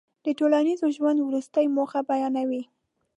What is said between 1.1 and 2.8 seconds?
وروستۍ موخه بیانوي.